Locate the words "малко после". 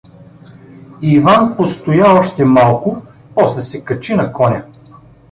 2.45-3.61